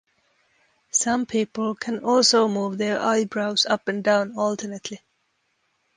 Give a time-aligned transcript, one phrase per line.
[0.89, 4.99] Some people can also move their eyebrows up and down alternately.